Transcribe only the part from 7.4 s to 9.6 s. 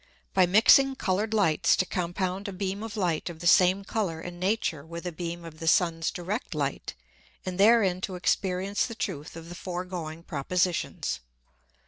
and therein to experience the Truth of the